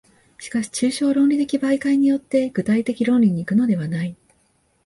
[0.39, 4.15] しかし抽象論理的媒介によって具体的論理に行くのではない。